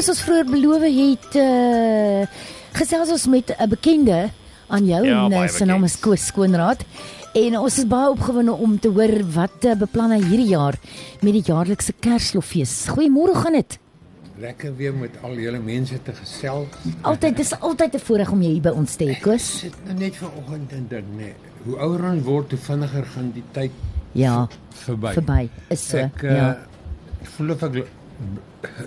[0.00, 2.22] Soos ons vroeër beloof het, uh
[2.72, 4.30] gesels ons met 'n bekende
[4.72, 5.98] aan jou Ja, en baie sy naam is.
[6.00, 6.84] Koos Skoonraad.
[7.34, 10.78] En ons is baie opgewonde om te hoor wat uh, beplan hy hierdie jaar
[11.20, 12.88] met die jaarlikse Kerslofees.
[12.88, 13.78] Goeiemôre, gaan dit?
[14.38, 16.68] Lekker weer met al julle mense te gesels.
[17.02, 19.58] Altyd dis altyd 'n voorreg om jou hier by ons te hê, Ek Koos.
[19.58, 23.44] sit nou net vanoggend en dink nee, hoe ouer ons word, hoe vinniger gaan die
[23.52, 23.70] tyd
[24.12, 25.12] Ja, verby.
[25.12, 25.48] verby.
[25.68, 25.98] Is so.
[25.98, 26.56] Ek uh, ja.
[27.36, 27.86] voel of ek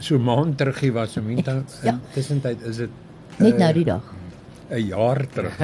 [0.00, 1.92] so maand terug hier was, so meantime Ja.
[1.92, 2.90] in tussentyd is dit
[3.38, 4.02] Net nou die dag.
[4.70, 5.58] 'n jaar terug.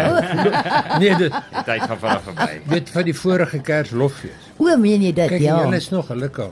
[1.01, 2.61] nee, dit Die tyd gaan vinnig verby.
[2.67, 4.49] weet van die vorige Kerslofees.
[4.59, 5.29] O, meen jy dit?
[5.29, 5.61] Kyk, ja.
[5.63, 6.51] julle is nog gelukkig.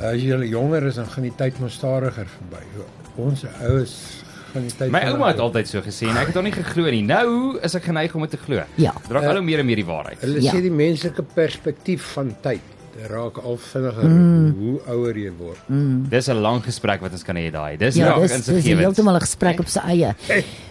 [0.00, 2.62] As julle jonger is, dan gaan die tyd mos stadiger verby.
[3.16, 6.44] Ons oues gaan die tyd My ouma het altyd so gesê en ek het hom
[6.48, 7.02] nie geglo nie.
[7.04, 8.62] Nou is ek geneig om dit te glo.
[8.80, 8.92] Ja.
[9.08, 10.20] Draak al hoe meer en meer die waarheid.
[10.24, 10.52] Hulle Ja.
[10.52, 12.60] sê die menslike perspektief van tyd
[13.08, 14.48] raak al vinniger mm.
[14.58, 15.60] hoe ouer jy word.
[16.10, 17.76] Dis 'n lang gesprek wat ons kan hê daai.
[17.76, 20.14] Dis Ja, dis dis heeltemal 'n gesprek op sy eie.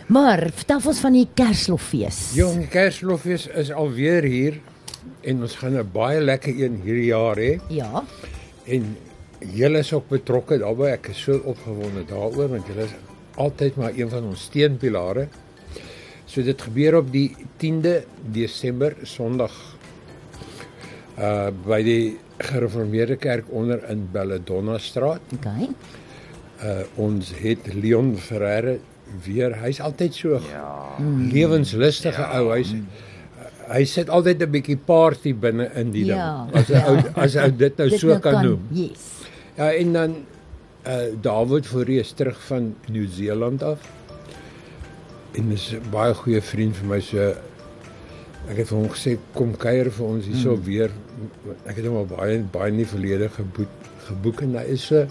[0.07, 2.33] Maar vertel ons van die Kerslofees.
[2.35, 4.59] Jong, Kerslofees is alweer hier
[5.23, 8.03] en ons gaan 'n baie lekker een hierdie jaar hê Ja.
[8.65, 8.97] en
[9.39, 10.91] julle is ook betrokke daarbey.
[10.93, 12.95] Ek is so opgewonde daaroor want julle is
[13.35, 15.27] altyd maar een van ons steunpilare.
[16.25, 19.51] So dit gebeur op die 10de Desember, Sondag
[21.19, 25.21] uh by die Gereformeerde Kerk onder in Belladonna Straat.
[25.37, 25.69] Okay.
[26.63, 28.75] Uh ons het Leon Ferreira
[29.25, 29.55] weer.
[29.63, 30.95] Hy's altyd so Ja.
[31.31, 32.39] lewenslustige ja.
[32.39, 32.51] ou.
[32.55, 32.73] Hy's
[33.71, 36.55] hy sit altyd 'n bietjie party binne in die Ja, ding.
[36.55, 36.87] As 'n ja.
[36.89, 38.67] ou as ou dit nou Dit so nou kan noem.
[38.71, 39.07] Yes.
[39.57, 40.15] Ja, en dan
[40.87, 43.79] uh David Fourie is terug van Nieu-Seeland af.
[45.37, 47.33] En is 'n baie goeie vriend vir my so
[48.49, 50.63] ek het vir hom gesê kom kuier vir ons hierso mm.
[50.65, 50.93] weer.
[51.65, 55.05] Ek het hom al baie baie in die verlede geboek geboek en hy is so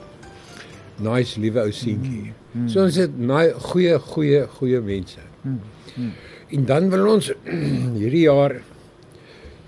[1.00, 2.32] nice liewe ou seentjie.
[2.52, 2.66] Mm.
[2.72, 5.22] So ons het naai goeie goeie goeie mense.
[5.42, 5.60] Mm.
[5.94, 6.12] Mm.
[6.56, 7.30] En dan wil ons
[8.00, 8.58] hierdie jaar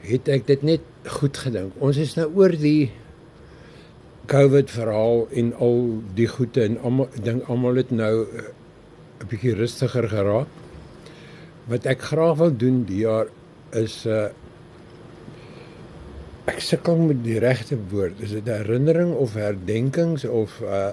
[0.02, 1.76] het ek dit net goed gedink.
[1.82, 2.90] Ons is nou oor die
[4.30, 5.78] COVID verhaal en al
[6.16, 8.50] die goede en almal dink almal het nou eh,
[9.22, 10.50] 'n bietjie rustiger geraak.
[11.70, 13.30] Wat ek graag wil doen die jaar
[13.72, 14.28] is 'n uh,
[16.44, 18.20] ek sukkel met die regte woord.
[18.20, 20.92] Is dit herinnering of herdenkings of uh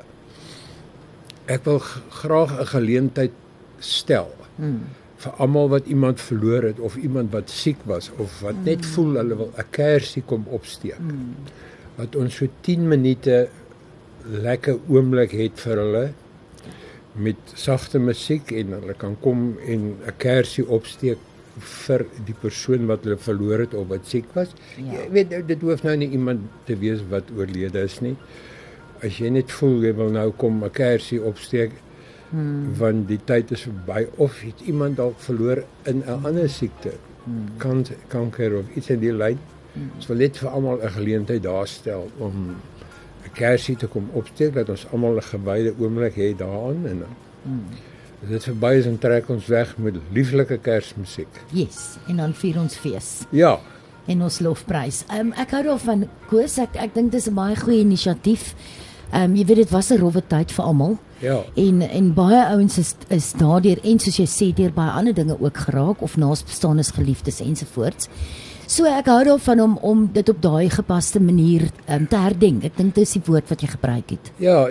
[1.50, 1.80] ek wil
[2.22, 3.32] graag 'n geleentheid
[3.80, 4.92] stel Hmm.
[5.20, 9.16] vir almal wat iemand verloor het of iemand wat siek was of wat net voel
[9.20, 10.98] hulle wil 'n kersie kom opsteek.
[10.98, 11.36] Hmm.
[11.96, 13.50] Wat ons so 10 minute
[14.26, 16.12] lekker oomblik het vir hulle
[17.14, 21.18] met sagte musiek en hulle kan kom en 'n kersie opsteek
[21.58, 24.54] vir die persoon wat hulle verloor het of wat siek was.
[24.78, 24.94] Ja.
[24.94, 28.16] Jy weet dit hoef nou nie iemand te wees wat oorlede is nie.
[29.04, 31.72] As jy net voel jy wil nou kom 'n kersie opsteek
[32.32, 32.76] hmm.
[32.80, 36.94] want die tyd is verby of het iemand dalk verloor in 'n ander siekte.
[37.24, 37.58] Hmm.
[37.58, 39.40] Kan kanker of iets in die lyn.
[39.74, 39.92] Hmm.
[39.96, 42.56] Ons wil net vir almal 'n geleentheid daar stel om
[43.26, 47.04] 'n kersie te kom opsteek dat ons almal 'n gewyde oomblik het daaraan en
[47.44, 47.64] Hmm.
[48.24, 51.28] As dit verby is en trek ons weg met lieflike kersmusiek.
[51.54, 53.60] Yes, en dan vier ons fees Ja,
[54.08, 55.04] en ons lofprys.
[55.10, 58.56] Ehm um, ek hou daarvan Koos, ek ek dink dis 'n baie goeie inisiatief.
[59.14, 60.98] Ehm um, jy weet dit was 'n rowwe tyd vir almal.
[61.20, 61.44] ja.
[61.56, 65.38] En en baie ouens is is daardeur en soos jy sê deur baie ander dinge
[65.40, 68.08] ook geraak of naasbestaanes geliefdes ensovoorts.
[68.68, 72.64] So ek hou daarvan om om dit op daai gepaste manier um, te herdenk.
[72.64, 74.32] Ek dink dis die woord wat jy gebruik het.
[74.38, 74.70] Ja,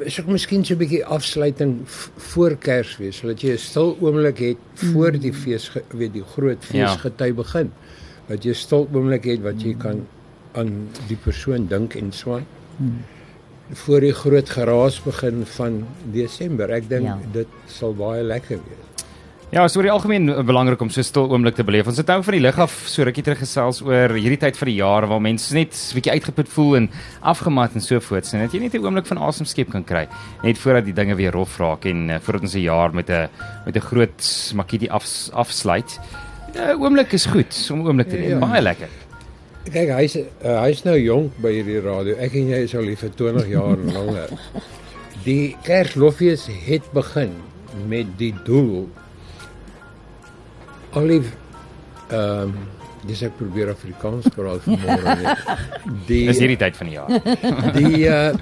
[0.00, 1.80] is ook miskien so 'n bietjie afsluiting
[2.16, 6.64] voor Kersfees, sodat jy 'n stil oomblik het voor die fees, ge- weet die groot
[6.72, 6.88] Ja.
[6.88, 7.72] feesgety begin.
[8.28, 10.06] Dat jy 'n stil oomblik het wat jy kan
[10.52, 12.46] aan die persoon dink en so aan.
[13.72, 16.70] Voor die groot geraas begin van Desember.
[16.70, 17.18] Ek dink Ja.
[17.22, 17.28] ja.
[17.32, 18.93] dit sal baie lekker wees.
[19.52, 21.86] Ja, so oor die algemeen belangrik om so stil oomblik te beleef.
[21.90, 24.70] Ons het nou van die lig af so rukkie terug gesels oor hierdie tyd van
[24.70, 26.90] die jaar waar mense net 'n bietjie uitgeput voel en
[27.20, 28.32] afgemat en so voort.
[28.32, 30.08] En dat jy net 'n oomblik van asem skep kan kry
[30.42, 33.28] net voordat die dinge weer rof raak en uh, voordat ons 'n jaar met 'n
[33.66, 36.00] met 'n groot makkie af, afsluit.
[36.54, 38.28] 'n uh, Oomblik is goed om 'n oomblik te hê.
[38.28, 38.38] Ja.
[38.38, 38.88] Baie lekker.
[39.64, 42.16] Kyk, hy's uh, hy's nou jonk by hierdie radio.
[42.16, 44.28] Ek en jy is al hier vir 20 jaar langer.
[45.24, 47.32] Die Kerslofees het begin
[47.88, 48.88] met die doel
[50.94, 51.30] Olive
[52.10, 52.54] ehm um,
[53.04, 55.34] dis ek probeer Afrikaans praat vanmôre.
[56.08, 57.10] Die Dis hierdie tyd van die jaar.
[57.78, 58.32] die uh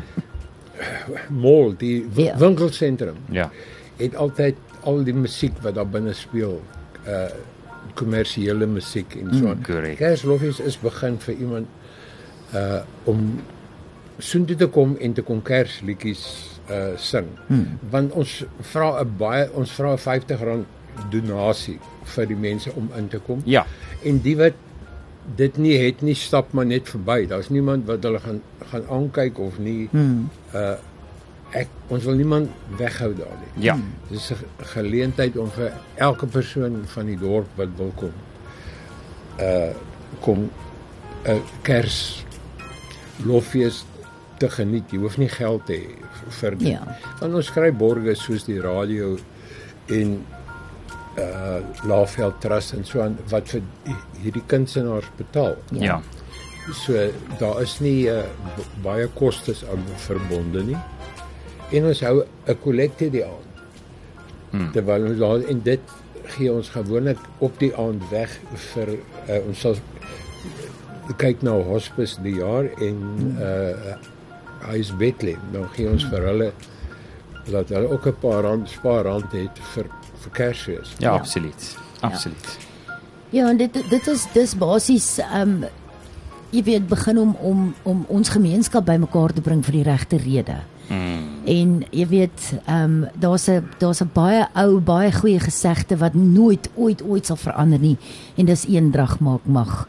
[1.31, 2.37] mall, die w- Ja.
[2.39, 3.49] winkelsentrum Ja.
[3.99, 6.61] het altyd al die musiek wat daar binne speel,
[7.07, 7.27] uh
[7.99, 9.63] kommersiële musiek en so aan.
[9.67, 9.97] korrek.
[9.99, 11.67] Kersloffies is begin vir iemand
[12.55, 13.41] uh om
[14.19, 16.23] soontoe te kom en te kom Kersliedjies
[16.71, 17.27] uh sing.
[17.49, 17.79] Hmm.
[17.91, 20.39] Want ons vra 'n baie ons vra 'n R50
[21.11, 21.79] donasie
[22.15, 23.43] vir die mense om in te kom.
[23.45, 23.67] Ja.
[24.05, 24.59] En die wat
[25.37, 27.27] dit nie het nie stap maar net verby.
[27.31, 28.41] Daar's niemand wat hulle gaan
[28.71, 29.89] gaan aankyk of nie.
[29.91, 30.31] Hmm.
[30.55, 30.79] Uh
[31.53, 32.49] ek ons wil niemand
[32.79, 33.65] weghou daar nie.
[33.67, 33.77] Ja.
[34.09, 34.37] Dis 'n
[34.73, 38.13] geleentheid om vir elke persoon van die dorp wat wil kom
[39.39, 39.75] uh
[40.21, 40.39] kom
[41.25, 42.25] 'n uh, Kers
[43.25, 43.85] loffees
[44.39, 44.91] te geniet.
[44.91, 46.03] Jy hoef nie geld te hê
[46.41, 46.69] vir dit.
[46.69, 46.97] Ja.
[47.21, 49.19] Want ons skryf borgers soos die radio
[49.87, 50.25] en
[51.19, 53.63] uh Laveld Trust en so aan wat vir
[54.23, 55.57] hierdie kunstenaars betaal.
[55.71, 56.01] Ja.
[56.73, 58.23] So daar is nie uh,
[58.83, 60.79] baie kostes aan verbonde nie.
[61.73, 63.51] En ons hou 'n kollekte die aand.
[64.51, 64.73] Hmm.
[64.73, 65.81] Terwyl ons daar en dit
[66.37, 68.39] gee ons gewoonlik op die aand weg
[68.73, 68.95] vir
[69.29, 69.77] uh, ons sal
[71.19, 72.99] kyk na hospice die jaar en
[73.41, 73.97] uh
[74.63, 76.53] huis Bethlehem dan gee ons vir hulle
[77.51, 79.87] dat hulle ook 'n paar rand spaar rand het vir
[80.23, 80.93] vir Kersfees.
[80.99, 81.19] Ja, Ja.
[81.19, 81.77] absoluut.
[82.01, 82.59] Absoluut.
[83.31, 85.65] Ja, en dit dit is dis basies ehm um,
[86.53, 90.57] jy weet begin om om om ons gemeenskap bymekaar te bring vir die regte rede.
[90.89, 91.29] Mm.
[91.47, 96.15] En jy weet, ehm um, daar's 'n daar's 'n baie ou, baie goeie gesegde wat
[96.15, 97.97] nooit ooit ooit sal verander nie
[98.37, 99.89] en dis eendrag maak mag.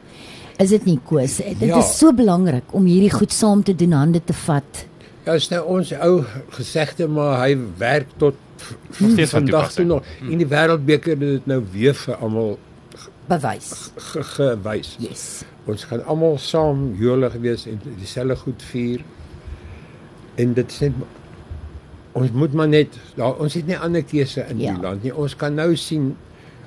[0.60, 1.38] Is dit nie koes?
[1.38, 1.78] Dit Ja.
[1.80, 4.86] is so belangrik om hierdie goed saam te doen, hande te vat.
[5.26, 8.36] Ja, is nou ons ou gesegde maar hy werk tot
[8.98, 10.04] Nog steeds van vandag toe nog.
[10.30, 12.60] In die wêreldbeker het dit nou weer vir almal
[13.28, 13.92] Bewys.
[13.96, 14.96] ge- gewys.
[15.00, 15.44] Yes.
[15.66, 19.02] Ons gaan almal saam jolig wees en dieselfde goed vier.
[20.36, 20.92] En dit is net
[22.12, 24.74] ons moet maar net daar ons het nie ander keuse in Ja.
[24.74, 25.16] die land nie.
[25.16, 26.16] Ons kan nou sien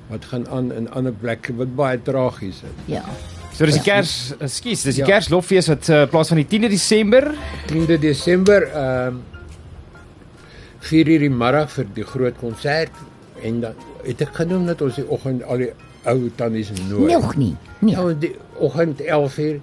[0.09, 2.77] wat gaan aan in ander plekke wat baie tragies is.
[2.85, 3.03] Ja.
[3.57, 5.07] So dis die Kers, ekskuus, dis die Ja.
[5.09, 7.31] Kerslofees wat uh, plaas van die 10de Desember.
[7.71, 9.23] 10de Desember ehm um,
[10.87, 12.93] 4 uur die middag vir die groot konsert
[13.43, 13.73] en dan
[14.05, 15.71] het ek genoem dat ons die oggend al die
[16.07, 17.09] ou tannies nooi.
[17.11, 17.55] Nog nie.
[17.81, 17.95] Nee.
[17.97, 19.57] Ja, die oggend 11 uur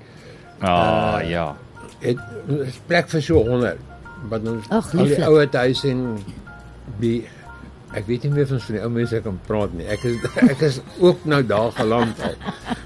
[0.60, 1.46] Ah, ja.
[2.02, 2.18] het
[2.66, 3.78] is plek vir so 100
[4.28, 6.02] wat ons Ag, al die ouer huis en
[7.00, 7.24] die
[7.94, 9.86] ek weet nie meer van so die ou mense kan praat nie.
[9.86, 10.16] Ek is
[10.54, 12.34] ek is ook nou daar geland al.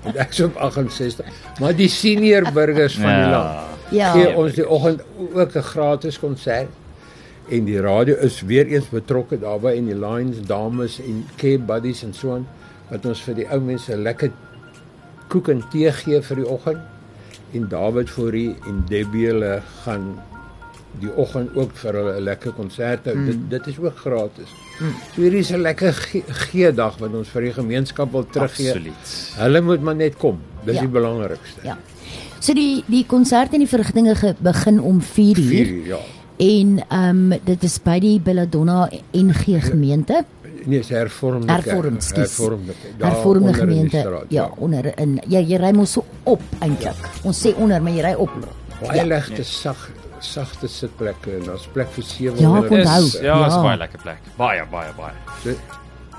[0.05, 1.27] Want ek is op 68.
[1.61, 3.31] Maar die senior burgers van die Ja.
[3.31, 4.13] land Ja.
[4.13, 5.01] gee ons die oggend
[5.33, 6.69] ook 'n gratis konsert
[7.49, 12.03] en die radio is weer eens betrokke daarbey en die Lions dames en care buddies
[12.05, 12.47] en so aan
[12.91, 14.31] wat ons vir die ou mense lekker
[15.29, 16.79] koek en tee gee vir die oggend
[17.55, 20.19] en David Fourie en Debbie hulle gaan
[21.01, 23.15] die oggend ook vir hulle 'n lekker konsert hou.
[23.17, 23.27] Mm.
[23.27, 24.51] Dit dit is ook gratis.
[24.81, 24.95] Mm.
[25.15, 28.69] So hierdie is 'n lekker gee, gee dag wat ons vir die gemeenskap wil teruggee.
[28.69, 29.33] Absoluut.
[29.37, 30.39] Hulle moet maar net kom.
[30.65, 30.81] Dis Ja.
[30.81, 31.61] die belangrikste.
[31.63, 31.77] Ja.
[32.41, 35.99] So die die konsert en die verrigtinge ge- begin om 4 4 uur uur, ja.
[36.39, 40.25] en ehm um, dit is by die Belladonna NG gemeente.
[40.67, 42.73] Nee, is hervormde hervormde.
[42.99, 43.99] Hervormde die gemeente.
[43.99, 46.95] straat, Ja, onder in jy jy ry mos so op eintlik.
[47.23, 48.31] Ons sê onder, maar jy ry op.
[48.81, 49.05] Baie Ja.
[49.07, 52.41] legte sag sagte sitplekke en daar's plek vir sewe.
[52.41, 53.23] Ja, honderd ek onthou.
[53.23, 53.63] Ja, is Ja.
[53.63, 54.19] baie lekker plek.
[54.37, 55.15] Baie, baie, baie.
[55.43, 55.51] So,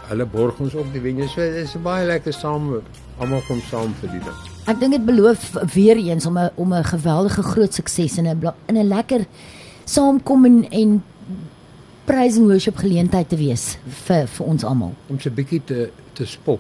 [0.10, 1.28] hulle borg ons op die wenje.
[1.28, 2.82] So dit is baie lekker saam.
[3.20, 4.36] Almal kom saam vir die ding.
[4.68, 8.54] Ek dink dit beloof weer eens om 'n om 'n geweldige groot sukses in 'n
[8.68, 9.26] in 'n lekker
[9.86, 11.04] saamkom en en
[12.06, 14.94] praise and worship geleentheid te wees vir vir ons almal.
[15.10, 16.60] Om so 'n bietjie te te spog.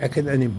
[0.00, 0.50] Ek en in die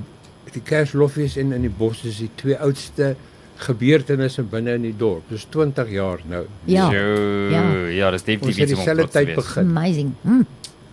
[0.54, 3.16] die Kersloffies en in die bos is die twee oudste
[3.58, 5.24] gebeurtenisse binne in die dorp.
[5.30, 6.46] Dis 20 jaar nou.
[6.66, 6.90] Ja.
[6.92, 7.64] Jo, Ja.
[7.90, 9.36] ja, dis definitief iets om trots te wees.
[9.36, 9.70] begin.
[9.70, 10.14] Amazing.
[10.24, 10.42] Hm.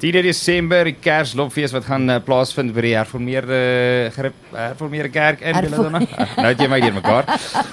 [0.00, 5.52] 10 Desember die Kerslofees wat gaan uh, plaasvind by die herformeerde gerep, herformeerde kerk in
[5.60, 5.98] Belladonna.
[6.36, 7.24] nou het jy my deur mekaar.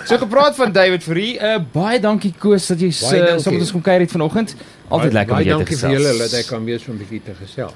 [0.05, 3.61] So gepraat van David Fourie, uh, baie dankie Koos dat jy Baie uh, saam met
[3.63, 4.55] ons kom kuier het vanoggend.
[4.89, 6.31] Altyd lekker om Baie jou te dankie vir julle gesels.
[6.31, 7.73] dat ek kan weer so 'n bietjie te gesels.